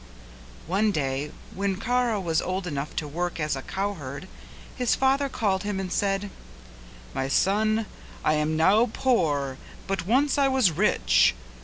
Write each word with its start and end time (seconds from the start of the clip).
One 0.65 0.91
day 0.91 1.29
when 1.53 1.79
Kara 1.79 2.19
was 2.19 2.41
old 2.41 2.65
enough 2.65 2.95
to 2.95 3.07
work 3.07 3.39
as 3.39 3.55
a 3.55 3.61
cowherd 3.61 4.27
his 4.75 4.95
father 4.95 5.29
called 5.29 5.61
him 5.61 5.79
and 5.79 5.91
said 5.93 6.31
"My 7.13 7.27
son, 7.27 7.85
I 8.25 8.33
am 8.33 8.57
now 8.57 8.89
poor 8.93 9.59
but 9.85 10.07
once 10.07 10.39
I 10.39 10.47
was 10.47 10.71
rich. 10.71 11.35